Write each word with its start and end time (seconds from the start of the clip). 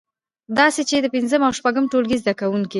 داسې 0.59 0.81
چې 0.89 0.95
د 1.01 1.05
پنځم 1.15 1.41
او 1.47 1.51
شپږم 1.59 1.85
ټولګي 1.91 2.17
زده 2.21 2.33
کوونکی 2.39 2.69